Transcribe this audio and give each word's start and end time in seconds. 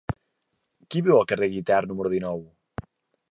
Qui 0.95 1.03
viu 1.07 1.17
al 1.17 1.27
carrer 1.31 1.45
de 1.51 1.57
Guitard 1.57 1.91
número 1.93 2.13
dinou? 2.17 2.43